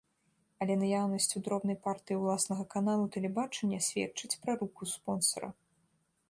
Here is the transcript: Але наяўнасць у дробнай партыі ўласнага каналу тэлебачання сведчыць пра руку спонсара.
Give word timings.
Але 0.65 0.77
наяўнасць 0.83 1.35
у 1.39 1.41
дробнай 1.47 1.77
партыі 1.87 2.17
ўласнага 2.21 2.65
каналу 2.73 3.05
тэлебачання 3.17 3.79
сведчыць 3.89 4.33
пра 4.47 4.51
руку 4.65 4.81
спонсара. 4.95 5.49